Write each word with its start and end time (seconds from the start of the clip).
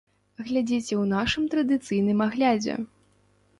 Глядзіце 0.45 0.93
ў 0.95 1.03
нашым 1.11 1.45
традыцыйным 1.53 2.25
аглядзе. 2.29 2.81